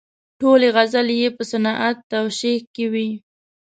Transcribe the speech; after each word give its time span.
ټولې 0.39 0.67
غزلې 0.75 1.15
یې 1.21 1.29
په 1.37 1.43
صنعت 1.51 1.97
توشیح 2.11 2.59
کې 2.73 2.85
وې. 2.93 3.09